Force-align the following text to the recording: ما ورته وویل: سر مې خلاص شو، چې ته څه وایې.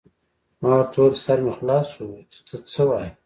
ما 0.61 0.67
ورته 0.75 0.95
وویل: 0.99 1.21
سر 1.25 1.37
مې 1.43 1.51
خلاص 1.57 1.85
شو، 1.93 2.07
چې 2.31 2.39
ته 2.47 2.55
څه 2.71 2.81
وایې. 2.87 3.09